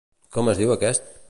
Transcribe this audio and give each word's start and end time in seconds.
Com 0.37 0.49
es 0.53 0.63
diu 0.63 0.75
aquest? 0.77 1.17